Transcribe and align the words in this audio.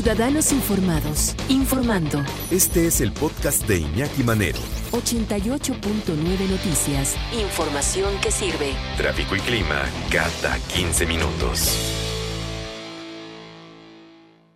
Ciudadanos 0.00 0.50
Informados, 0.50 1.36
informando. 1.50 2.24
Este 2.50 2.86
es 2.86 3.02
el 3.02 3.12
podcast 3.12 3.68
de 3.68 3.80
Iñaki 3.80 4.22
Manero. 4.22 4.58
88.9 4.92 6.48
Noticias. 6.48 7.16
Información 7.38 8.10
que 8.22 8.30
sirve. 8.30 8.72
Tráfico 8.96 9.36
y 9.36 9.40
clima 9.40 9.84
cada 10.10 10.58
15 10.74 11.04
minutos. 11.04 11.78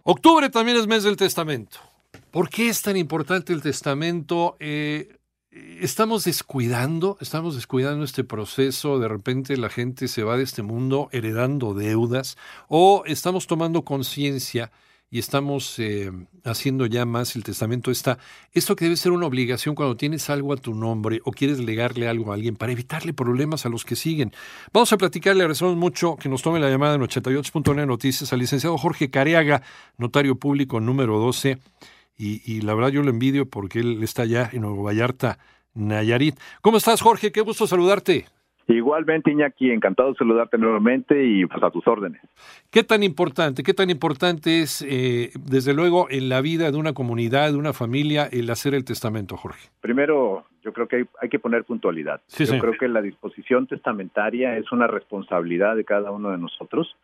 Octubre 0.04 0.48
también 0.48 0.78
es 0.78 0.86
mes 0.86 1.02
del 1.02 1.18
testamento. 1.18 1.76
¿Por 2.30 2.48
qué 2.48 2.70
es 2.70 2.80
tan 2.80 2.96
importante 2.96 3.52
el 3.52 3.60
testamento? 3.60 4.56
Eh, 4.60 5.18
estamos 5.78 6.24
descuidando, 6.24 7.18
estamos 7.20 7.54
descuidando 7.54 8.06
este 8.06 8.24
proceso, 8.24 8.98
de 8.98 9.08
repente 9.08 9.58
la 9.58 9.68
gente 9.68 10.08
se 10.08 10.22
va 10.22 10.38
de 10.38 10.44
este 10.44 10.62
mundo 10.62 11.10
heredando 11.12 11.74
deudas 11.74 12.38
o 12.66 13.02
estamos 13.04 13.46
tomando 13.46 13.84
conciencia 13.84 14.72
y 15.14 15.20
estamos 15.20 15.78
eh, 15.78 16.10
haciendo 16.42 16.86
ya 16.86 17.04
más 17.04 17.36
el 17.36 17.44
testamento 17.44 17.92
está 17.92 18.18
esto 18.50 18.74
que 18.74 18.86
debe 18.86 18.96
ser 18.96 19.12
una 19.12 19.26
obligación 19.26 19.76
cuando 19.76 19.96
tienes 19.96 20.28
algo 20.28 20.52
a 20.52 20.56
tu 20.56 20.74
nombre 20.74 21.20
o 21.24 21.30
quieres 21.30 21.60
legarle 21.60 22.08
algo 22.08 22.32
a 22.32 22.34
alguien 22.34 22.56
para 22.56 22.72
evitarle 22.72 23.12
problemas 23.12 23.64
a 23.64 23.68
los 23.68 23.84
que 23.84 23.94
siguen. 23.94 24.32
Vamos 24.72 24.92
a 24.92 24.98
platicar, 24.98 25.36
le 25.36 25.42
agradecemos 25.42 25.76
mucho 25.76 26.16
que 26.16 26.28
nos 26.28 26.42
tome 26.42 26.58
la 26.58 26.68
llamada 26.68 26.96
en 26.96 27.02
88.9 27.02 27.86
Noticias 27.86 28.32
al 28.32 28.40
licenciado 28.40 28.76
Jorge 28.76 29.08
Careaga, 29.08 29.62
notario 29.98 30.34
público 30.34 30.80
número 30.80 31.20
12 31.20 31.58
y, 32.18 32.52
y 32.52 32.62
la 32.62 32.74
verdad 32.74 32.88
yo 32.88 33.04
lo 33.04 33.10
envidio 33.10 33.48
porque 33.48 33.78
él 33.78 34.02
está 34.02 34.22
allá 34.22 34.50
en 34.52 34.62
Nuevo 34.62 34.82
Vallarta, 34.82 35.38
Nayarit. 35.74 36.40
¿Cómo 36.60 36.78
estás 36.78 37.00
Jorge? 37.00 37.30
Qué 37.30 37.40
gusto 37.40 37.68
saludarte. 37.68 38.26
Igualmente, 38.66 39.30
Iñaki, 39.30 39.70
encantado 39.70 40.12
de 40.12 40.16
saludarte 40.16 40.56
nuevamente 40.56 41.22
y 41.22 41.44
pues 41.44 41.62
a 41.62 41.70
tus 41.70 41.86
órdenes. 41.86 42.20
¿Qué 42.70 42.82
tan 42.82 43.02
importante, 43.02 43.62
qué 43.62 43.74
tan 43.74 43.90
importante 43.90 44.62
es, 44.62 44.84
eh, 44.88 45.30
desde 45.38 45.74
luego, 45.74 46.06
en 46.10 46.28
la 46.28 46.40
vida 46.40 46.70
de 46.70 46.78
una 46.78 46.94
comunidad, 46.94 47.52
de 47.52 47.58
una 47.58 47.72
familia, 47.74 48.26
el 48.30 48.48
hacer 48.48 48.74
el 48.74 48.84
testamento, 48.84 49.36
Jorge? 49.36 49.68
Primero, 49.80 50.46
yo 50.62 50.72
creo 50.72 50.88
que 50.88 50.96
hay, 50.96 51.04
hay 51.20 51.28
que 51.28 51.38
poner 51.38 51.64
puntualidad. 51.64 52.22
Sí, 52.26 52.44
yo 52.44 52.46
señor. 52.46 52.62
creo 52.62 52.78
que 52.78 52.88
la 52.88 53.02
disposición 53.02 53.66
testamentaria 53.66 54.56
es 54.56 54.72
una 54.72 54.86
responsabilidad 54.86 55.76
de 55.76 55.84
cada 55.84 56.10
uno 56.10 56.30
de 56.30 56.38
nosotros. 56.38 56.96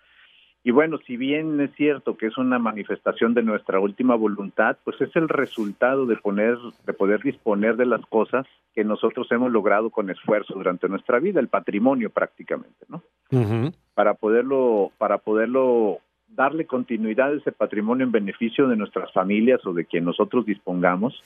Y 0.62 0.72
bueno, 0.72 0.98
si 1.06 1.16
bien 1.16 1.58
es 1.60 1.74
cierto 1.74 2.16
que 2.18 2.26
es 2.26 2.36
una 2.36 2.58
manifestación 2.58 3.32
de 3.32 3.42
nuestra 3.42 3.80
última 3.80 4.14
voluntad, 4.14 4.76
pues 4.84 5.00
es 5.00 5.14
el 5.16 5.28
resultado 5.28 6.04
de 6.04 6.16
poner, 6.16 6.58
de 6.86 6.92
poder 6.92 7.22
disponer 7.22 7.76
de 7.76 7.86
las 7.86 8.04
cosas 8.06 8.46
que 8.74 8.84
nosotros 8.84 9.26
hemos 9.32 9.50
logrado 9.50 9.88
con 9.90 10.10
esfuerzo 10.10 10.54
durante 10.54 10.88
nuestra 10.88 11.18
vida, 11.18 11.40
el 11.40 11.48
patrimonio 11.48 12.10
prácticamente, 12.10 12.86
¿no? 12.88 13.02
Para 13.94 14.14
poderlo, 14.14 14.92
para 14.98 15.18
poderlo 15.18 16.00
darle 16.28 16.66
continuidad 16.66 17.30
a 17.30 17.36
ese 17.36 17.52
patrimonio 17.52 18.04
en 18.04 18.12
beneficio 18.12 18.68
de 18.68 18.76
nuestras 18.76 19.12
familias 19.12 19.64
o 19.66 19.72
de 19.72 19.86
quien 19.86 20.04
nosotros 20.04 20.44
dispongamos, 20.44 21.22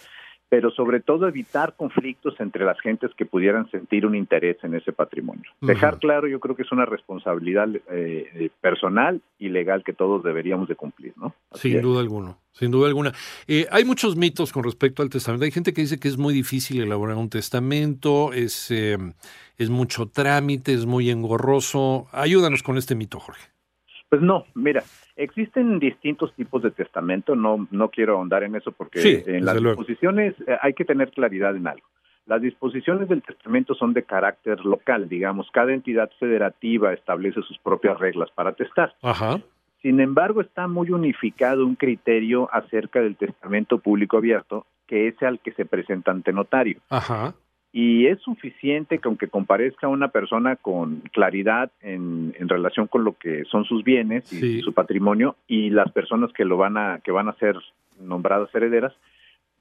pero 0.48 0.70
sobre 0.70 1.00
todo 1.00 1.26
evitar 1.26 1.74
conflictos 1.76 2.34
entre 2.38 2.64
las 2.64 2.80
gentes 2.80 3.10
que 3.16 3.26
pudieran 3.26 3.70
sentir 3.70 4.06
un 4.06 4.14
interés 4.14 4.56
en 4.62 4.74
ese 4.74 4.92
patrimonio. 4.92 5.50
Dejar 5.60 5.98
claro, 5.98 6.28
yo 6.28 6.38
creo 6.40 6.54
que 6.54 6.62
es 6.62 6.72
una 6.72 6.86
responsabilidad 6.86 7.68
eh, 7.74 7.80
eh, 7.90 8.50
personal 8.60 9.20
y 9.38 9.48
legal 9.48 9.82
que 9.84 9.92
todos 9.92 10.22
deberíamos 10.22 10.68
de 10.68 10.76
cumplir, 10.76 11.12
¿no? 11.16 11.34
Así 11.50 11.68
Sin 11.70 11.78
es. 11.78 11.82
duda 11.82 12.00
alguna, 12.00 12.36
sin 12.52 12.70
duda 12.70 12.88
alguna. 12.88 13.12
Eh, 13.46 13.66
hay 13.70 13.84
muchos 13.84 14.16
mitos 14.16 14.52
con 14.52 14.64
respecto 14.64 15.02
al 15.02 15.10
testamento. 15.10 15.44
Hay 15.44 15.50
gente 15.50 15.72
que 15.72 15.80
dice 15.80 15.98
que 15.98 16.08
es 16.08 16.18
muy 16.18 16.34
difícil 16.34 16.82
elaborar 16.82 17.16
un 17.16 17.30
testamento, 17.30 18.32
es, 18.32 18.70
eh, 18.70 18.98
es 19.58 19.70
mucho 19.70 20.06
trámite, 20.06 20.72
es 20.72 20.86
muy 20.86 21.10
engorroso. 21.10 22.06
Ayúdanos 22.12 22.62
con 22.62 22.76
este 22.76 22.94
mito, 22.94 23.18
Jorge. 23.18 23.53
Pues 24.14 24.22
no, 24.22 24.44
mira, 24.54 24.84
existen 25.16 25.80
distintos 25.80 26.32
tipos 26.34 26.62
de 26.62 26.70
testamento, 26.70 27.34
no, 27.34 27.66
no 27.72 27.88
quiero 27.88 28.14
ahondar 28.14 28.44
en 28.44 28.54
eso 28.54 28.70
porque 28.70 29.00
Sí, 29.00 29.24
en 29.26 29.44
las 29.44 29.60
luego. 29.60 29.70
disposiciones 29.80 30.36
eh, 30.46 30.56
hay 30.62 30.72
que 30.72 30.84
tener 30.84 31.10
claridad 31.10 31.56
en 31.56 31.66
algo. 31.66 31.84
Las 32.26 32.40
disposiciones 32.40 33.08
del 33.08 33.22
testamento 33.22 33.74
son 33.74 33.92
de 33.92 34.04
carácter 34.04 34.64
local, 34.64 35.08
digamos, 35.08 35.50
cada 35.50 35.72
entidad 35.74 36.12
federativa 36.20 36.92
establece 36.92 37.42
sus 37.42 37.58
propias 37.58 37.98
reglas 37.98 38.30
para 38.30 38.52
testar. 38.52 38.94
Ajá. 39.02 39.40
Sin 39.82 39.98
embargo, 39.98 40.42
está 40.42 40.68
muy 40.68 40.92
unificado 40.92 41.66
un 41.66 41.74
criterio 41.74 42.48
acerca 42.52 43.00
del 43.00 43.16
testamento 43.16 43.78
público 43.78 44.18
abierto, 44.18 44.64
que 44.86 45.08
es 45.08 45.20
al 45.24 45.40
que 45.40 45.50
se 45.54 45.64
presenta 45.64 46.12
ante 46.12 46.32
notario. 46.32 46.78
Ajá. 46.88 47.34
Y 47.76 48.06
es 48.06 48.20
suficiente 48.20 48.98
que 49.00 49.08
aunque 49.08 49.26
comparezca 49.26 49.88
una 49.88 50.06
persona 50.06 50.54
con 50.54 51.00
claridad 51.12 51.72
en, 51.82 52.32
en 52.38 52.48
relación 52.48 52.86
con 52.86 53.02
lo 53.02 53.14
que 53.18 53.44
son 53.46 53.64
sus 53.64 53.82
bienes 53.82 54.32
y 54.32 54.36
Sí. 54.36 54.60
su 54.60 54.72
patrimonio 54.72 55.34
y 55.48 55.70
las 55.70 55.90
personas 55.90 56.32
que 56.32 56.44
lo 56.44 56.56
van 56.56 56.76
a 56.76 57.00
que 57.02 57.10
van 57.10 57.28
a 57.28 57.34
ser 57.34 57.56
nombradas 58.00 58.54
herederas 58.54 58.92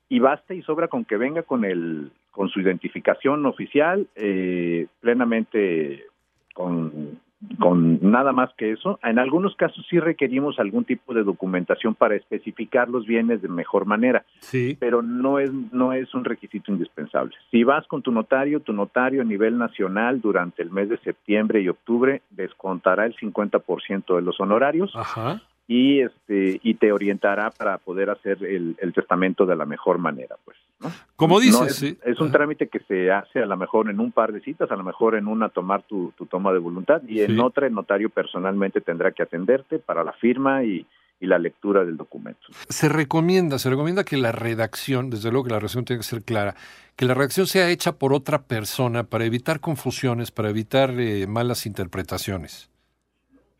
y 0.09 0.19
basta 0.19 0.53
y 0.53 0.61
sobra 0.61 0.89
con 0.89 1.05
que 1.05 1.17
venga 1.17 1.41
con 1.41 1.65
el 1.65 2.11
con 2.29 2.49
su 2.49 2.59
identificación 2.61 3.47
oficial 3.47 4.05
eh, 4.15 4.85
plenamente 5.01 6.05
con 6.53 7.17
con 7.59 7.99
nada 8.11 8.31
más 8.31 8.53
que 8.55 8.71
eso. 8.71 8.99
En 9.03 9.19
algunos 9.19 9.55
casos 9.55 9.85
sí 9.89 9.99
requerimos 9.99 10.59
algún 10.59 10.85
tipo 10.85 11.13
de 11.13 11.23
documentación 11.23 11.95
para 11.95 12.15
especificar 12.15 12.89
los 12.89 13.05
bienes 13.05 13.41
de 13.41 13.47
mejor 13.47 13.85
manera 13.85 14.23
Sí. 14.39 14.77
pero 14.79 15.01
no 15.01 15.39
es 15.39 15.51
no 15.71 15.93
es 15.93 16.13
un 16.13 16.23
requisito 16.25 16.71
indispensable. 16.71 17.33
Si 17.51 17.63
vas 17.63 17.85
con 17.87 18.01
tu 18.01 18.11
notario, 18.11 18.59
tu 18.61 18.73
notario 18.73 19.21
a 19.21 19.25
nivel 19.25 19.57
nacional 19.57 20.21
durante 20.21 20.61
el 20.63 20.71
mes 20.71 20.89
de 20.89 20.97
septiembre 20.99 21.61
y 21.61 21.69
octubre 21.69 22.21
descontará 22.29 23.05
el 23.05 23.15
50% 23.15 24.15
de 24.15 24.21
los 24.21 24.39
honorarios 24.39 24.91
Ajá. 24.95 25.41
y 25.67 25.99
este 26.01 26.59
y 26.63 26.73
te 26.75 26.91
orientará 26.91 27.51
para 27.51 27.77
poder 27.77 28.09
hacer 28.09 28.43
el, 28.43 28.75
el 28.79 28.93
testamento 28.93 29.45
de 29.45 29.55
la 29.55 29.65
mejor 29.65 29.97
manera, 29.97 30.35
pues. 30.45 30.57
¿No? 30.83 30.91
Como 31.15 31.35
No, 31.35 31.39
dices, 31.41 31.67
es, 31.71 31.75
sí. 31.77 31.97
es 32.03 32.19
un 32.19 32.31
trámite 32.31 32.67
que 32.67 32.79
se 32.81 33.11
hace 33.11 33.39
a 33.39 33.45
lo 33.45 33.57
mejor 33.57 33.89
en 33.89 33.99
un 33.99 34.11
par 34.11 34.31
de 34.33 34.41
citas, 34.41 34.69
a 34.71 34.75
lo 34.75 34.83
mejor 34.83 35.15
en 35.15 35.27
una 35.27 35.49
tomar 35.49 35.83
tu, 35.83 36.11
tu 36.17 36.25
toma 36.25 36.51
de 36.53 36.59
voluntad 36.59 37.01
y 37.07 37.21
en 37.21 37.35
Sí. 37.35 37.39
otra 37.39 37.67
el 37.67 37.73
notario 37.73 38.09
personalmente 38.09 38.81
tendrá 38.81 39.11
que 39.11 39.23
atenderte 39.23 39.79
para 39.79 40.03
la 40.03 40.13
firma 40.13 40.63
y, 40.63 40.85
y 41.19 41.25
la 41.27 41.39
lectura 41.39 41.85
del 41.85 41.95
documento. 41.95 42.41
Se 42.67 42.89
recomienda, 42.89 43.57
se 43.57 43.69
recomienda 43.69 44.03
que 44.03 44.17
la 44.17 44.33
redacción, 44.33 45.09
desde 45.09 45.31
luego 45.31 45.45
que 45.45 45.51
la 45.51 45.59
redacción 45.59 45.85
tiene 45.85 45.99
que 46.01 46.03
ser 46.07 46.21
clara, 46.23 46.55
que 46.97 47.05
la 47.05 47.13
redacción 47.13 47.47
sea 47.47 47.69
hecha 47.69 47.93
por 47.93 48.11
otra 48.13 48.41
persona 48.41 49.03
para 49.05 49.23
evitar 49.25 49.61
confusiones, 49.61 50.31
para 50.31 50.49
evitar 50.49 50.91
eh, 50.97 51.25
malas 51.27 51.65
interpretaciones. 51.65 52.69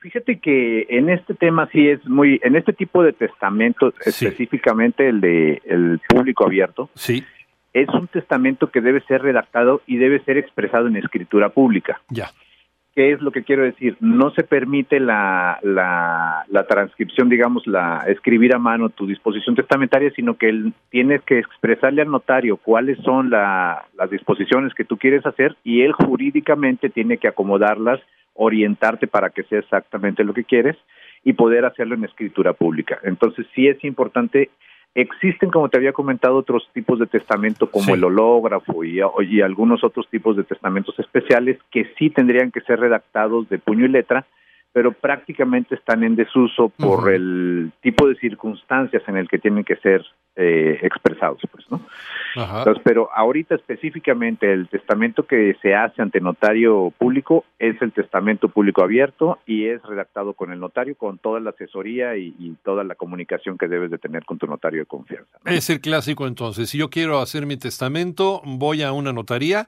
Fíjate 0.03 0.37
que 0.39 0.85
en 0.89 1.09
este 1.09 1.33
tema 1.33 1.69
sí 1.71 1.87
es 1.87 2.05
muy, 2.05 2.37
en 2.43 2.57
este 2.57 2.73
tipo 2.73 3.01
de 3.03 3.13
testamento, 3.13 3.93
Sí. 4.01 4.25
específicamente 4.25 5.07
el 5.07 5.21
de 5.21 5.61
el 5.65 5.99
público 6.09 6.45
abierto, 6.45 6.89
Sí, 6.93 7.23
es 7.73 7.87
un 7.87 8.07
testamento 8.07 8.69
que 8.69 8.81
debe 8.81 8.99
ser 9.07 9.21
redactado 9.21 9.81
y 9.87 9.95
debe 9.95 10.19
ser 10.25 10.37
expresado 10.37 10.87
en 10.87 10.97
escritura 10.97 11.49
pública. 11.49 12.01
ya. 12.09 12.27
¿Qué 12.95 13.11
es 13.13 13.21
lo 13.21 13.31
que 13.31 13.41
quiero 13.43 13.63
decir? 13.63 13.95
No 14.01 14.29
se 14.31 14.43
permite 14.43 14.99
la, 14.99 15.57
la, 15.63 16.45
la 16.51 16.67
transcripción, 16.67 17.27
digamos, 17.27 17.65
la 17.65 18.03
escribir 18.07 18.53
a 18.53 18.59
mano 18.59 18.89
tu 18.89 19.07
disposición 19.07 19.55
testamentaria, 19.55 20.11
sino 20.11 20.35
que 20.35 20.49
él, 20.49 20.73
tienes 20.91 21.23
que 21.23 21.39
expresarle 21.39 22.03
al 22.03 22.11
notario 22.11 22.57
cuáles 22.57 22.99
son 22.99 23.31
la- 23.31 23.83
las 23.97 24.11
disposiciones 24.11 24.75
que 24.75 24.83
tú 24.85 24.97
quieres 24.97 25.25
hacer 25.25 25.55
y 25.63 25.81
él 25.81 25.93
jurídicamente 25.93 26.89
tiene 26.91 27.17
que 27.17 27.27
acomodarlas, 27.27 27.99
orientarte 28.35 29.07
para 29.07 29.29
que 29.29 29.43
sea 29.43 29.59
exactamente 29.59 30.23
lo 30.23 30.33
que 30.33 30.43
quieres 30.43 30.77
y 31.23 31.33
poder 31.33 31.65
hacerlo 31.65 31.95
en 31.95 32.03
escritura 32.03 32.53
pública. 32.53 32.99
Entonces 33.03 33.45
sí 33.55 33.67
es 33.67 33.83
importante 33.83 34.49
Existen, 34.95 35.49
como 35.49 35.69
te 35.69 35.77
había 35.77 35.91
comentado, 35.91 36.37
otros 36.37 36.69
tipos 36.71 36.99
de 36.99 37.07
testamento 37.07 37.69
como 37.71 37.85
Sí. 37.85 37.91
el 37.93 38.03
hológrafo 38.03 38.83
y, 38.83 38.99
y 39.21 39.41
algunos 39.41 39.83
otros 39.83 40.07
tipos 40.07 40.37
de 40.37 40.43
testamentos 40.43 40.99
especiales 40.99 41.57
que 41.71 41.91
sí 41.97 42.11
tendrían 42.11 42.51
que 42.51 42.61
ser 42.61 42.79
redactados 42.79 43.49
de 43.49 43.57
puño 43.57 43.85
y 43.85 43.89
letra, 43.89 44.27
pero 44.73 44.91
prácticamente 44.91 45.75
están 45.75 46.03
en 46.03 46.15
desuso 46.15 46.69
por 46.69 47.13
el 47.13 47.71
tipo 47.81 48.07
de 48.07 48.15
circunstancias 48.15 49.03
en 49.07 49.17
el 49.17 49.29
que 49.29 49.37
tienen 49.37 49.63
que 49.63 49.75
ser 49.75 50.03
eh, 50.35 50.79
expresados, 50.81 51.39
pues, 51.51 51.63
¿no? 51.69 51.79
Ajá. 52.35 52.57
Entonces, 52.57 52.81
pero 52.83 53.07
ahorita 53.13 53.53
específicamente 53.53 54.51
el 54.51 54.67
testamento 54.67 55.27
que 55.27 55.55
se 55.61 55.75
hace 55.75 56.01
ante 56.01 56.19
notario 56.19 56.91
público 56.97 57.45
es 57.59 57.79
el 57.83 57.91
testamento 57.91 58.49
público 58.49 58.83
abierto 58.83 59.37
y 59.45 59.67
es 59.67 59.83
redactado 59.83 60.33
con 60.33 60.51
el 60.51 60.59
notario 60.59 60.95
con 60.95 61.19
toda 61.19 61.39
la 61.39 61.51
asesoría 61.51 62.17
y, 62.17 62.33
y 62.39 62.55
toda 62.63 62.83
la 62.83 62.95
comunicación 62.95 63.59
que 63.59 63.67
debes 63.67 63.91
de 63.91 63.99
tener 63.99 64.25
con 64.25 64.39
tu 64.39 64.47
notario 64.47 64.79
de 64.79 64.85
confianza. 64.87 65.37
Es 65.45 65.69
el 65.69 65.81
clásico 65.81 66.25
entonces. 66.25 66.71
Si 66.71 66.79
yo 66.79 66.89
quiero 66.89 67.19
hacer 67.19 67.45
mi 67.45 67.57
testamento, 67.57 68.41
voy 68.43 68.81
a 68.81 68.91
una 68.91 69.13
notaría 69.13 69.67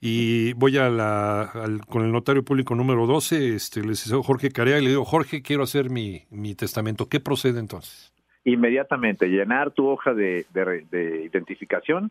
y 0.00 0.52
voy 0.54 0.76
a 0.78 0.88
la, 0.88 1.42
al- 1.42 1.84
con 1.86 2.04
el 2.04 2.12
notario 2.12 2.42
público 2.42 2.74
número 2.74 3.06
12, 3.06 3.54
este, 3.54 3.80
le 3.82 3.88
dice 3.90 4.14
Jorge 4.22 4.50
Carea 4.50 4.78
y 4.78 4.82
le 4.82 4.90
digo, 4.90 5.04
Jorge, 5.04 5.42
quiero 5.42 5.64
hacer 5.64 5.90
mi, 5.90 6.22
mi 6.30 6.54
testamento. 6.54 7.08
¿Qué 7.08 7.20
procede 7.20 7.60
entonces? 7.60 8.12
Inmediatamente 8.44 9.26
llenar 9.28 9.70
tu 9.72 9.86
hoja 9.88 10.14
de, 10.14 10.46
de- 10.54 10.86
de 10.90 11.24
identificación, 11.26 12.10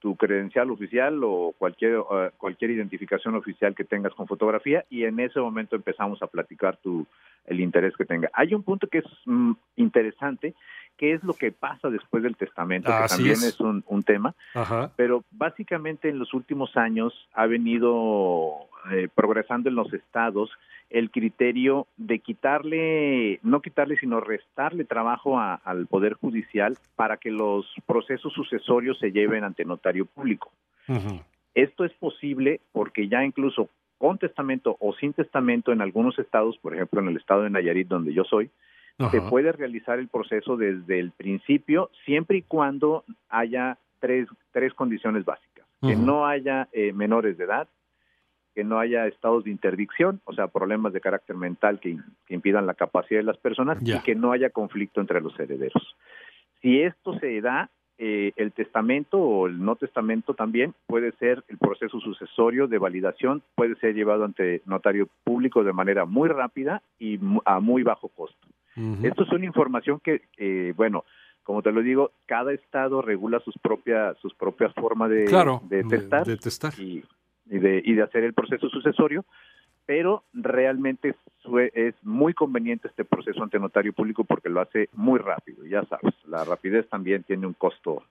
tu 0.00 0.16
credencial 0.16 0.70
oficial 0.70 1.20
o 1.24 1.54
cualquier 1.58 1.98
cualquier 2.38 2.70
identificación 2.70 3.34
oficial 3.34 3.74
que 3.74 3.84
tengas 3.84 4.14
con 4.14 4.26
fotografía 4.26 4.84
y 4.88 5.04
en 5.04 5.20
ese 5.20 5.40
momento 5.40 5.76
empezamos 5.76 6.22
a 6.22 6.26
platicar 6.26 6.76
tu 6.78 7.06
el 7.46 7.60
interés 7.60 7.94
que 7.96 8.04
tenga. 8.06 8.30
Hay 8.32 8.54
un 8.54 8.62
punto 8.62 8.86
que 8.86 8.98
es 8.98 9.04
mm, 9.26 9.52
interesante, 9.76 10.54
que 11.00 11.14
es 11.14 11.24
lo 11.24 11.32
que 11.32 11.50
pasa 11.50 11.88
después 11.88 12.22
del 12.22 12.36
testamento, 12.36 12.90
que 12.90 13.08
también 13.08 13.32
es. 13.32 13.42
es, 13.54 13.60
un, 13.60 13.82
un 13.86 14.02
tema, 14.02 14.34
Ajá. 14.54 14.92
pero 14.96 15.24
básicamente 15.30 16.10
en 16.10 16.18
los 16.18 16.34
últimos 16.34 16.76
años 16.76 17.14
ha 17.32 17.46
venido 17.46 18.68
eh, 18.92 19.08
progresando 19.14 19.70
en 19.70 19.76
los 19.76 19.90
estados 19.94 20.50
el 20.90 21.10
criterio 21.10 21.86
de 21.96 22.18
quitarle, 22.18 23.38
no 23.42 23.62
quitarle, 23.62 23.96
sino 23.96 24.20
restarle 24.20 24.84
trabajo 24.84 25.38
a- 25.38 25.54
al 25.54 25.86
Poder 25.86 26.14
Judicial 26.14 26.76
para 26.96 27.16
que 27.16 27.30
los 27.30 27.64
procesos 27.86 28.34
sucesorios 28.34 28.98
se 28.98 29.10
lleven 29.10 29.42
ante 29.44 29.64
notario 29.64 30.04
público. 30.04 30.52
Esto 31.54 31.84
es 31.86 31.92
posible 31.94 32.60
porque 32.72 33.08
ya 33.08 33.24
incluso 33.24 33.70
con 33.98 34.18
testamento 34.18 34.76
o 34.80 34.92
sin 34.94 35.12
testamento 35.14 35.72
en 35.72 35.80
algunos 35.80 36.18
estados, 36.18 36.58
por 36.58 36.74
ejemplo 36.74 37.00
en 37.00 37.08
el 37.08 37.16
estado 37.16 37.42
de 37.44 37.50
Nayarit 37.50 37.88
donde 37.88 38.12
yo 38.12 38.24
soy, 38.24 38.50
se 39.10 39.20
puede 39.22 39.52
realizar 39.52 39.98
el 39.98 40.08
proceso 40.08 40.56
desde 40.56 40.98
el 40.98 41.12
principio 41.12 41.90
siempre 42.04 42.38
y 42.38 42.42
cuando 42.42 43.04
haya 43.28 43.78
tres, 43.98 44.28
tres 44.52 44.74
condiciones 44.74 45.24
básicas. 45.24 45.66
Que 45.80 45.96
no 45.96 46.26
haya 46.26 46.68
eh, 46.72 46.92
menores 46.92 47.38
de 47.38 47.44
edad, 47.44 47.66
que 48.54 48.64
no 48.64 48.78
haya 48.78 49.06
estados 49.06 49.44
de 49.44 49.50
interdicción, 49.50 50.20
o 50.24 50.34
sea, 50.34 50.48
problemas 50.48 50.92
de 50.92 51.00
carácter 51.00 51.36
mental 51.36 51.80
que, 51.80 51.96
que 52.26 52.34
impidan 52.34 52.66
la 52.66 52.74
capacidad 52.74 53.20
de 53.20 53.24
las 53.24 53.38
personas 53.38 53.78
Ya. 53.80 53.96
y 53.96 54.00
que 54.00 54.14
no 54.14 54.32
haya 54.32 54.50
conflicto 54.50 55.00
entre 55.00 55.22
los 55.22 55.38
herederos. 55.40 55.96
Si 56.60 56.82
esto 56.82 57.18
se 57.18 57.40
da, 57.40 57.70
eh, 58.02 58.32
el 58.36 58.52
testamento 58.52 59.18
o 59.18 59.46
el 59.46 59.62
no 59.62 59.76
testamento 59.76 60.32
también 60.34 60.74
puede 60.86 61.12
ser 61.12 61.44
el 61.48 61.58
proceso 61.58 62.00
sucesorio 62.00 62.66
de 62.66 62.78
validación, 62.78 63.42
puede 63.54 63.74
ser 63.76 63.94
llevado 63.94 64.24
ante 64.24 64.62
notario 64.64 65.06
público 65.22 65.62
de 65.64 65.72
manera 65.72 66.06
muy 66.06 66.28
rápida 66.28 66.82
y 66.98 67.18
a 67.44 67.60
muy 67.60 67.82
bajo 67.82 68.08
costo. 68.08 68.46
Esto 69.04 69.22
es 69.24 69.32
una 69.32 69.44
información 69.46 70.00
que, 70.00 70.22
eh, 70.36 70.72
bueno, 70.76 71.04
como 71.42 71.62
te 71.62 71.72
lo 71.72 71.82
digo, 71.82 72.12
cada 72.26 72.52
estado 72.52 73.02
regula 73.02 73.40
sus 73.40 73.56
propias 73.58 74.16
sus 74.18 74.34
propias 74.34 74.72
formas 74.74 75.10
de, 75.10 75.24
claro, 75.24 75.60
de 75.64 75.82
testar 75.84 76.26
de 76.26 76.36
testar. 76.36 76.72
y, 76.78 77.02
y 77.46 77.58
de, 77.58 77.82
y 77.84 77.94
de 77.94 78.02
hacer 78.02 78.22
el 78.24 78.34
proceso 78.34 78.68
sucesorio, 78.68 79.24
pero 79.86 80.22
realmente 80.32 81.16
sue- 81.42 81.72
es 81.74 81.94
muy 82.04 82.32
conveniente 82.34 82.86
este 82.88 83.04
proceso 83.04 83.42
ante 83.42 83.58
notario 83.58 83.92
público 83.92 84.22
porque 84.24 84.48
lo 84.48 84.60
hace 84.60 84.88
muy 84.92 85.18
rápido, 85.18 85.64
ya 85.66 85.82
sabes, 85.86 86.14
la 86.28 86.44
rapidez 86.44 86.88
también 86.88 87.24
tiene 87.24 87.46
un 87.46 87.54
costo, 87.54 88.04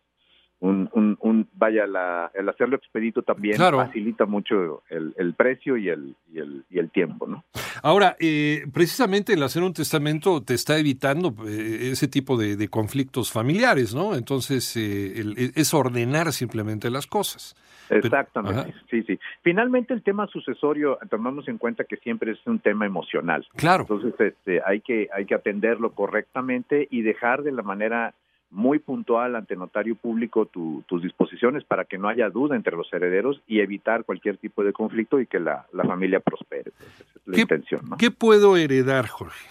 un, 0.62 0.90
un, 0.94 1.18
un 1.22 1.48
vaya, 1.54 1.88
la, 1.88 2.32
el 2.34 2.50
hacerlo 2.50 2.76
expedito 2.76 3.22
también 3.22 3.56
Claro. 3.56 3.78
facilita 3.78 4.26
mucho 4.26 4.84
el, 4.90 5.14
el 5.18 5.34
precio 5.34 5.78
y 5.78 5.88
el, 5.90 6.16
y, 6.34 6.40
el, 6.40 6.64
y 6.70 6.80
el 6.80 6.90
tiempo, 6.90 7.28
¿no? 7.28 7.46
Ahora, 7.82 8.18
eh, 8.20 8.66
precisamente 8.74 9.34
el 9.34 9.44
hacer 9.44 9.64
un 9.64 9.74
testamento 9.74 10.42
te 10.44 10.54
está 10.54 10.78
evitando 10.78 11.34
eh, 11.48 11.90
ese 11.92 12.08
tipo 12.10 12.38
de, 12.38 12.58
de 12.58 12.68
conflictos 12.68 13.32
familiares, 13.32 13.96
¿no? 13.96 14.16
Entonces, 14.16 14.76
eh, 14.76 15.20
el- 15.22 15.36
es 15.56 15.74
ordenar 15.74 16.34
simplemente 16.34 16.90
las 16.90 17.08
cosas. 17.08 17.56
Exactamente, 17.90 18.74
sí, 18.92 19.02
sí. 19.04 19.20
Finalmente 19.42 19.94
el 19.94 20.04
tema 20.04 20.28
sucesorio, 20.28 21.00
tomamos 21.10 21.48
en 21.48 21.58
cuenta 21.58 21.86
que 21.86 21.98
siempre 21.98 22.32
es 22.34 22.40
un 22.46 22.60
tema 22.60 22.86
emocional. 22.86 23.48
Claro. 23.56 23.84
Entonces, 23.90 24.14
este, 24.20 24.62
hay 24.64 24.82
que 24.82 25.10
hay 25.14 25.26
que 25.26 25.34
atenderlo 25.36 25.92
correctamente 25.94 26.88
y 26.92 27.02
dejar 27.02 27.42
de 27.44 27.52
la 27.52 27.64
manera 27.64 28.14
muy 28.51 28.80
puntual 28.80 29.36
ante 29.36 29.56
notario 29.56 29.96
público 29.96 30.46
tu- 30.48 30.84
tus 30.88 31.04
disposiciones 31.04 31.63
para 31.63 31.86
que 31.86 31.98
no 31.98 32.07
haya 32.07 32.30
duda 32.30 32.56
entre 32.56 32.75
los 32.75 32.92
herederos 32.92 33.42
y 33.48 33.60
evitar 33.60 34.04
cualquier 34.06 34.38
tipo 34.38 34.63
de 34.63 34.74
conflicto 34.74 35.19
y 35.19 35.28
que 35.28 35.40
la, 35.40 35.66
la 35.74 35.84
familia 35.84 36.19
prospere. 36.19 36.72
Esa 36.80 37.04
es 37.16 37.28
la 37.28 37.36
¿Qué- 37.36 37.42
intención, 37.42 37.81
¿no? 37.90 37.98
¿Qué 37.98 38.10
puedo 38.12 38.57
heredar, 38.57 39.07
Jorge? 39.07 39.48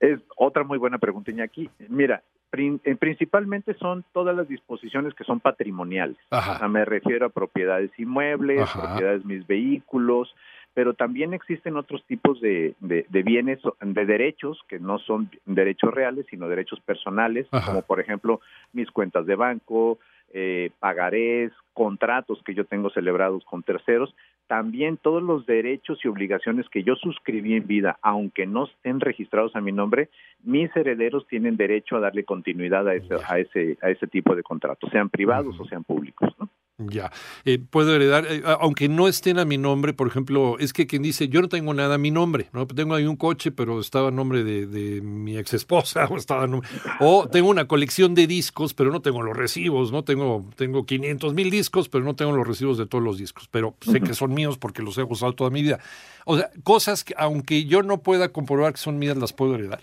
Es 0.00 0.20
otra 0.36 0.64
muy 0.64 0.78
buena 0.78 0.98
pregunta, 0.98 1.30
Iñaki. 1.30 1.70
Mira, 1.88 2.22
eh, 2.52 2.94
principalmente 2.96 3.74
son 3.74 4.04
todas 4.12 4.36
las 4.36 4.46
disposiciones 4.48 5.12
que 5.14 5.24
son 5.24 5.40
patrimoniales. 5.40 6.16
O 6.30 6.40
sea, 6.40 6.52
Ajá. 6.56 6.68
me 6.68 6.84
refiero 6.84 7.26
a 7.26 7.30
propiedades 7.30 7.90
inmuebles, 7.98 8.60
Ajá. 8.62 8.88
propiedades 8.90 9.24
mis 9.24 9.44
vehículos, 9.46 10.32
pero 10.74 10.94
también 10.94 11.32
existen 11.32 11.76
otros 11.76 12.04
tipos 12.04 12.40
de, 12.40 12.74
de, 12.80 13.06
de 13.08 13.22
bienes, 13.22 13.60
de 13.80 14.06
derechos 14.06 14.60
que 14.68 14.80
no 14.80 14.98
son 14.98 15.30
derechos 15.46 15.94
reales, 15.94 16.26
sino 16.28 16.48
derechos 16.48 16.80
personales, 16.80 17.46
Ajá. 17.52 17.66
como 17.66 17.82
por 17.82 18.00
ejemplo 18.00 18.40
mis 18.72 18.90
cuentas 18.90 19.24
de 19.26 19.36
banco, 19.36 19.98
eh, 20.32 20.70
pagarés, 20.80 21.52
contratos 21.72 22.42
que 22.44 22.54
yo 22.54 22.64
tengo 22.64 22.90
celebrados 22.90 23.44
con 23.44 23.62
terceros, 23.62 24.14
también 24.48 24.96
todos 24.96 25.22
los 25.22 25.46
derechos 25.46 25.98
y 26.04 26.08
obligaciones 26.08 26.68
que 26.68 26.82
yo 26.82 26.96
suscribí 26.96 27.54
en 27.54 27.66
vida, 27.66 27.98
aunque 28.02 28.44
no 28.44 28.64
estén 28.66 28.98
registrados 29.00 29.54
a 29.54 29.60
mi 29.60 29.70
nombre, 29.70 30.10
mis 30.42 30.74
herederos 30.76 31.26
tienen 31.28 31.56
derecho 31.56 31.96
a 31.96 32.00
darle 32.00 32.24
continuidad 32.24 32.86
a 32.88 32.94
ese, 32.94 33.14
a 33.26 33.38
ese, 33.38 33.78
a 33.80 33.90
ese 33.90 34.08
tipo 34.08 34.34
de 34.34 34.42
contratos, 34.42 34.90
sean 34.90 35.08
privados 35.08 35.58
o 35.60 35.64
sean 35.66 35.84
públicos. 35.84 36.34
¿no? 36.38 36.48
Ya. 36.78 37.12
Eh, 37.44 37.60
puedo 37.60 37.94
heredar, 37.94 38.26
eh, 38.28 38.42
aunque 38.58 38.88
no 38.88 39.06
estén 39.06 39.38
a 39.38 39.44
mi 39.44 39.58
nombre, 39.58 39.92
por 39.92 40.08
ejemplo, 40.08 40.58
es 40.58 40.72
que 40.72 40.88
quien 40.88 41.02
dice, 41.02 41.28
yo 41.28 41.40
no 41.40 41.48
tengo 41.48 41.72
nada 41.72 41.94
a 41.94 41.98
mi 41.98 42.10
nombre, 42.10 42.48
¿no? 42.52 42.66
Tengo 42.66 42.94
ahí 42.96 43.06
un 43.06 43.14
coche, 43.14 43.52
pero 43.52 43.78
estaba 43.78 44.08
a 44.08 44.10
nombre 44.10 44.42
de, 44.42 44.66
de 44.66 45.00
mi 45.00 45.38
ex 45.38 45.54
esposa, 45.54 46.06
o 46.10 46.16
estaba 46.16 46.42
a 46.42 46.46
nombre- 46.48 46.68
o 46.98 47.28
tengo 47.28 47.48
una 47.48 47.68
colección 47.68 48.16
de 48.16 48.26
discos, 48.26 48.74
pero 48.74 48.90
no 48.90 49.00
tengo 49.02 49.22
los 49.22 49.36
recibos, 49.36 49.92
¿no? 49.92 50.02
Tengo, 50.02 50.50
tengo 50.56 50.84
500 50.84 51.32
mil 51.32 51.48
discos, 51.48 51.88
pero 51.88 52.02
no 52.04 52.16
tengo 52.16 52.32
los 52.32 52.44
recibos 52.46 52.76
de 52.76 52.86
todos 52.86 53.04
los 53.04 53.18
discos, 53.18 53.46
pero 53.48 53.76
sé 53.80 54.00
que 54.00 54.14
son 54.14 54.34
míos 54.34 54.58
porque 54.58 54.82
los 54.82 54.98
he 54.98 55.04
usado 55.04 55.32
toda 55.32 55.50
mi 55.50 55.62
vida. 55.62 55.78
O 56.24 56.36
sea, 56.36 56.50
cosas 56.64 57.04
que, 57.04 57.14
aunque 57.16 57.66
yo 57.66 57.84
no 57.84 57.98
pueda 57.98 58.30
comprobar 58.30 58.72
que 58.72 58.78
son 58.78 58.98
mías, 58.98 59.16
las 59.16 59.32
puedo 59.32 59.54
heredar. 59.54 59.82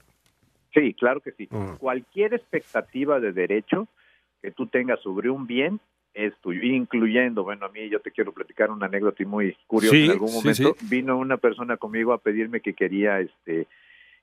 Sí, 0.74 0.94
claro 0.96 1.22
que 1.22 1.32
sí. 1.32 1.48
Ujú. 1.52 1.78
Cualquier 1.78 2.34
expectativa 2.34 3.22
de 3.22 3.32
derecho 3.32 3.88
que 4.42 4.52
tú 4.52 4.68
tengas 4.68 5.00
sobre 5.02 5.30
un 5.30 5.48
bien 5.48 5.80
es 6.14 6.34
tuyo, 6.42 6.62
incluyendo, 6.64 7.44
bueno, 7.44 7.66
a 7.66 7.70
mí 7.70 7.90
yo 7.90 8.00
te 8.00 8.12
quiero 8.12 8.34
platicar 8.34 8.70
una 8.70 8.88
anécdota 8.88 9.24
y 9.24 9.26
muy 9.26 9.58
curiosa. 9.68 9.96
Sí, 9.96 10.06
en 10.06 10.12
algún 10.12 10.34
momento 10.34 10.76
sí. 10.78 10.88
vino 10.90 11.18
una 11.18 11.38
persona 11.38 11.78
conmigo 11.78 12.14
a 12.14 12.18
pedirme 12.18 12.60
que 12.62 12.74
quería, 12.74 13.20
este, 13.20 13.68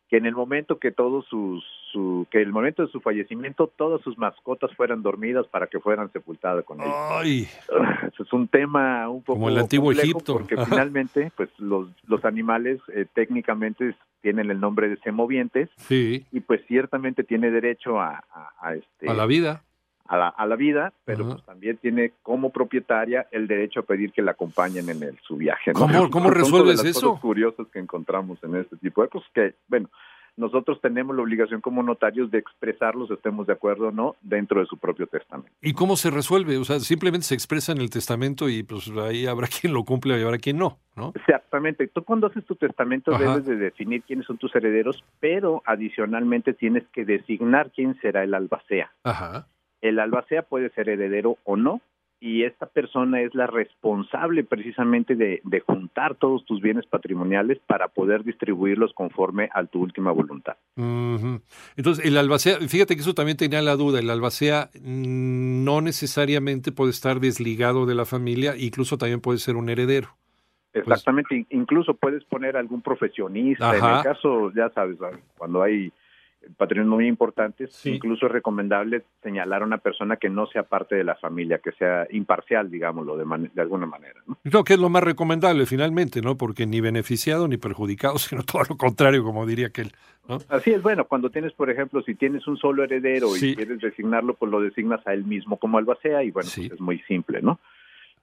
que 0.08 0.16
en 0.16 0.26
el 0.26 0.34
momento 0.34 0.78
que 0.78 0.90
todos 0.90 1.26
sus, 1.26 1.64
su, 1.92 2.26
que 2.30 2.40
el 2.40 2.52
momento 2.52 2.84
de 2.84 2.92
su 2.92 3.00
fallecimiento 3.00 3.66
todas 3.66 4.00
sus 4.02 4.18
mascotas 4.18 4.74
fueran 4.74 5.02
dormidas 5.02 5.46
para 5.48 5.66
que 5.66 5.80
fueran 5.80 6.10
sepultadas 6.12 6.64
con 6.64 6.80
él. 6.80 6.90
Ay, 7.10 7.48
es 8.18 8.32
un 8.32 8.48
tema 8.48 9.08
un 9.08 9.22
poco 9.22 9.38
Como 9.38 9.48
el 9.48 9.58
antiguo 9.58 9.92
Egipto. 9.92 10.34
porque 10.34 10.54
Ajá. 10.54 10.66
finalmente, 10.66 11.30
pues 11.36 11.50
los 11.58 11.88
los 12.06 12.24
animales 12.24 12.80
eh, 12.94 13.06
técnicamente 13.14 13.94
tienen 14.20 14.50
el 14.50 14.60
nombre 14.60 14.88
de 14.88 14.96
semovientes 14.98 15.68
sí, 15.76 16.26
y 16.32 16.40
pues 16.40 16.60
ciertamente 16.66 17.22
tiene 17.22 17.50
derecho 17.50 18.00
a, 18.00 18.24
a, 18.32 18.50
a, 18.60 18.74
este 18.74 19.08
a 19.08 19.14
la 19.14 19.26
vida. 19.26 19.62
A 20.08 20.16
la, 20.16 20.28
a 20.28 20.46
la 20.46 20.56
vida, 20.56 20.92
pero 21.04 21.26
pues 21.28 21.44
también 21.44 21.76
tiene 21.76 22.12
como 22.22 22.50
propietaria 22.50 23.26
el 23.30 23.46
derecho 23.46 23.80
a 23.80 23.82
pedir 23.84 24.10
que 24.12 24.22
la 24.22 24.32
acompañen 24.32 24.88
en 24.88 25.02
el, 25.02 25.18
su 25.26 25.36
viaje. 25.36 25.72
¿no? 25.72 25.80
¿Cómo- 25.80 26.10
cómo 26.10 26.24
Son 26.26 26.34
de 26.34 26.38
resuelves 26.40 26.76
las 26.78 26.86
eso? 26.86 27.08
Cosas 27.10 27.20
curiosas 27.22 27.66
que 27.72 27.78
encontramos 27.78 28.42
en 28.42 28.56
este 28.56 28.76
tipo 28.78 29.02
de 29.02 29.08
cosas 29.08 29.28
que, 29.34 29.54
bueno, 29.68 29.88
nosotros 30.36 30.80
tenemos 30.80 31.16
la 31.16 31.22
obligación 31.22 31.60
como 31.60 31.82
notarios 31.82 32.30
de 32.30 32.38
expresarlos, 32.38 33.10
estemos 33.10 33.48
de 33.48 33.54
acuerdo 33.54 33.88
o 33.88 33.90
no, 33.90 34.14
dentro 34.22 34.60
de 34.60 34.66
su 34.66 34.76
propio 34.78 35.08
testamento. 35.08 35.50
¿Y 35.60 35.72
cómo 35.72 35.96
se 35.96 36.10
resuelve? 36.12 36.56
O 36.58 36.64
sea, 36.64 36.78
simplemente 36.78 37.26
se 37.26 37.34
expresa 37.34 37.72
en 37.72 37.78
el 37.78 37.90
testamento 37.90 38.48
y 38.48 38.62
pues 38.62 38.88
ahí 39.04 39.26
habrá 39.26 39.48
quien 39.60 39.72
lo 39.74 39.82
cumple 39.84 40.16
y 40.16 40.22
habrá 40.22 40.38
quien 40.38 40.58
no, 40.58 40.78
¿no? 40.94 41.12
Exactamente. 41.16 41.88
Tú 41.88 42.04
cuando 42.04 42.28
haces 42.28 42.44
tu 42.46 42.54
testamento 42.54 43.12
Ajá. 43.12 43.24
debes 43.24 43.46
de 43.46 43.56
definir 43.56 44.02
quiénes 44.04 44.26
son 44.26 44.38
tus 44.38 44.54
herederos, 44.54 45.02
pero 45.18 45.60
adicionalmente 45.66 46.52
tienes 46.54 46.84
que 46.92 47.04
designar 47.04 47.72
quién 47.72 47.98
será 48.00 48.22
el 48.22 48.32
albacea. 48.32 48.92
Ajá. 49.02 49.48
El 49.80 49.98
albacea 49.98 50.42
puede 50.42 50.70
ser 50.70 50.88
heredero 50.88 51.36
o 51.44 51.56
no, 51.56 51.80
y 52.20 52.42
esta 52.42 52.66
persona 52.66 53.20
es 53.20 53.32
la 53.32 53.46
responsable 53.46 54.42
precisamente 54.42 55.14
de, 55.14 55.40
de 55.44 55.60
juntar 55.60 56.16
todos 56.16 56.44
tus 56.46 56.60
bienes 56.60 56.84
patrimoniales 56.86 57.60
para 57.66 57.86
poder 57.86 58.24
distribuirlos 58.24 58.92
conforme 58.92 59.48
a 59.54 59.64
tu 59.66 59.80
última 59.80 60.10
voluntad. 60.10 60.56
Entonces, 61.76 62.04
el 62.04 62.16
albacea, 62.16 62.56
fíjate 62.58 62.96
que 62.96 63.02
eso 63.02 63.14
también 63.14 63.36
tenía 63.36 63.62
la 63.62 63.76
duda, 63.76 64.00
el 64.00 64.10
albacea 64.10 64.70
mm, 64.82 65.62
no 65.64 65.80
necesariamente 65.80 66.72
puede 66.72 66.90
estar 66.90 67.20
desligado 67.20 67.86
de 67.86 67.94
la 67.94 68.04
familia, 68.04 68.54
incluso 68.56 68.98
también 68.98 69.20
puede 69.20 69.38
ser 69.38 69.54
un 69.54 69.68
heredero. 69.68 70.08
Exactamente, 70.72 71.36
In- 71.36 71.46
incluso 71.50 71.94
puedes 71.94 72.24
poner 72.24 72.56
algún 72.56 72.82
profesionista, 72.82 73.76
en 73.76 73.84
el 73.84 74.02
caso, 74.02 74.52
ya 74.54 74.70
sabes, 74.70 74.98
cuando 75.36 75.62
hay 75.62 75.92
patrimonio 76.56 76.96
muy 76.96 77.06
importantes. 77.08 77.72
Sí. 77.72 77.90
Incluso 77.94 78.26
es 78.26 78.32
recomendable 78.32 79.02
señalar 79.22 79.62
a 79.62 79.64
una 79.66 79.78
persona 79.78 80.16
que 80.16 80.28
no 80.28 80.46
sea 80.46 80.62
parte 80.64 80.94
de 80.96 81.04
la 81.04 81.14
familia, 81.16 81.58
que 81.58 81.72
sea 81.72 82.06
imparcial, 82.10 82.70
digámoslo, 82.70 83.16
de, 83.16 83.24
man- 83.24 83.50
de 83.54 83.60
alguna 83.62 83.86
manera. 83.86 84.20
¿no? 84.26 84.38
Creo 84.44 84.64
que 84.64 84.74
es 84.74 84.80
lo 84.80 84.88
más 84.88 85.02
recomendable 85.02 85.66
finalmente, 85.66 86.22
¿no? 86.22 86.36
Porque 86.36 86.66
ni 86.66 86.80
beneficiado 86.80 87.48
ni 87.48 87.56
perjudicado, 87.56 88.18
sino 88.18 88.42
todo 88.42 88.62
lo 88.68 88.76
contrario, 88.76 89.22
como 89.22 89.46
diría 89.46 89.68
aquel. 89.68 89.92
¿no? 90.28 90.38
Así 90.48 90.70
es, 90.72 90.82
bueno, 90.82 91.04
cuando 91.06 91.30
tienes, 91.30 91.52
por 91.54 91.70
ejemplo, 91.70 92.02
si 92.02 92.14
tienes 92.14 92.46
un 92.46 92.56
solo 92.58 92.84
heredero 92.84 93.28
Sí. 93.28 93.50
y 93.50 93.56
quieres 93.56 93.80
designarlo, 93.80 94.34
pues 94.34 94.50
lo 94.52 94.60
designas 94.60 95.00
a 95.06 95.14
él 95.14 95.24
mismo 95.24 95.56
como 95.56 95.78
albacea 95.78 96.22
y 96.22 96.30
bueno, 96.30 96.48
Sí. 96.48 96.62
pues 96.68 96.72
es 96.74 96.80
muy 96.80 96.98
simple, 97.08 97.40
¿no? 97.42 97.58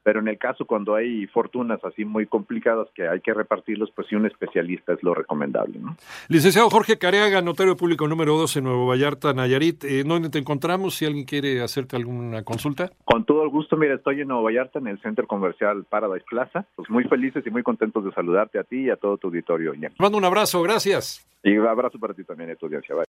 Pero 0.06 0.20
en 0.20 0.28
el 0.28 0.38
caso 0.38 0.66
cuando 0.66 0.94
hay 0.94 1.26
fortunas 1.26 1.84
así 1.84 2.06
muy 2.06 2.28
complicadas 2.28 2.88
que 2.94 3.08
hay 3.08 3.22
que 3.22 3.34
repartirlos, 3.34 3.90
pues 3.96 4.06
sí 4.08 4.16
un 4.16 4.28
especialista 4.28 4.94
es 4.94 5.02
lo 5.02 5.16
recomendable, 5.16 5.80
¿no? 5.80 5.98
Licenciado 6.30 6.70
Jorge 6.70 7.00
Careaga, 7.00 7.42
notario 7.42 7.76
público 7.76 8.08
número 8.08 8.38
2 8.38 8.58
en 8.58 8.64
Nuevo 8.66 8.86
Vallarta, 8.86 9.34
Nayarit. 9.34 9.84
Eh, 9.84 10.04
¿Dónde 10.06 10.30
te 10.30 10.38
encontramos 10.38 10.94
si 10.94 11.08
alguien 11.08 11.26
quiere 11.26 11.64
hacerte 11.64 11.96
alguna 11.96 12.44
consulta? 12.44 12.92
Con 13.04 13.26
todo 13.26 13.42
el 13.42 13.50
gusto, 13.50 13.78
mira, 13.78 13.96
estoy 13.96 14.22
en 14.22 14.28
Nueva 14.28 14.44
Vallarta, 14.44 14.78
en 14.78 14.86
el 14.86 15.02
centro 15.02 15.26
comercial 15.26 15.86
Paradise 15.90 16.26
Plaza. 16.30 16.68
Pues 16.76 16.88
muy 16.88 17.06
felices 17.06 17.44
y 17.44 17.50
muy 17.50 17.64
contentos 17.64 18.06
de 18.06 18.12
saludarte 18.12 18.60
a 18.60 18.64
ti 18.64 18.82
y 18.82 18.90
a 18.92 18.98
todo 18.98 19.18
tu 19.18 19.30
auditorio. 19.30 19.74
Te 19.74 19.90
mando 19.98 20.20
un 20.20 20.26
abrazo, 20.26 20.62
gracias. 20.62 21.28
Y 21.44 21.58
un 21.58 21.68
abrazo 21.68 22.00
para 22.00 22.14
ti 22.14 22.24
también 22.24 22.56
tu 22.58 22.68
audiencia. 22.68 22.94
Bye. 22.94 23.04